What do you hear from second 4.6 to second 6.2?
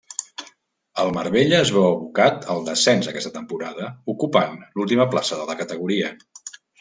l'última plaça de la categoria.